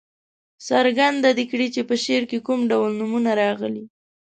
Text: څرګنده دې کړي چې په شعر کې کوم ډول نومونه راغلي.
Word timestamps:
څرګنده 0.67 1.29
دې 1.37 1.45
کړي 1.51 1.67
چې 1.75 1.81
په 1.89 1.95
شعر 2.03 2.23
کې 2.31 2.39
کوم 2.47 2.59
ډول 2.71 2.91
نومونه 2.99 3.31
راغلي. 3.41 3.85